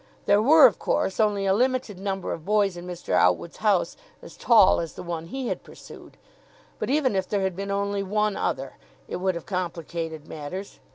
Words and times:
There 0.25 0.41
were, 0.41 0.65
of 0.65 0.79
course, 0.79 1.19
only 1.19 1.45
a 1.45 1.53
limited 1.53 1.99
number 1.99 2.33
of 2.33 2.43
boys 2.43 2.75
in 2.75 2.87
Mr. 2.87 3.13
Outwood's 3.13 3.57
house 3.57 3.95
as 4.23 4.35
tall 4.35 4.79
as 4.79 4.93
the 4.93 5.03
one 5.03 5.27
he 5.27 5.47
had 5.49 5.61
pursued; 5.61 6.17
but 6.79 6.89
even 6.89 7.15
if 7.15 7.29
there 7.29 7.41
had 7.41 7.55
been 7.55 7.69
only 7.69 8.01
one 8.01 8.35
other, 8.35 8.77
it 9.07 9.17
would 9.17 9.35
have 9.35 9.45
complicated 9.45 10.27
matters. 10.27 10.79